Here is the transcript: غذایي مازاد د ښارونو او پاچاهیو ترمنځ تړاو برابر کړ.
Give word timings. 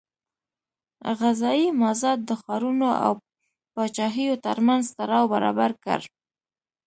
غذایي 1.19 1.67
مازاد 1.81 2.19
د 2.25 2.31
ښارونو 2.41 2.87
او 3.05 3.11
پاچاهیو 3.73 4.41
ترمنځ 4.45 4.83
تړاو 4.97 5.23
برابر 5.33 5.71
کړ. 5.83 6.01